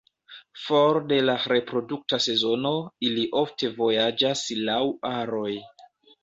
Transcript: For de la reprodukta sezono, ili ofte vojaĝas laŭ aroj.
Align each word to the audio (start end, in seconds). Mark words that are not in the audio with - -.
For 0.59 0.95
de 1.11 1.17
la 1.29 1.35
reprodukta 1.51 2.19
sezono, 2.27 2.71
ili 3.11 3.27
ofte 3.43 3.71
vojaĝas 3.83 4.43
laŭ 4.71 4.81
aroj. 5.13 5.55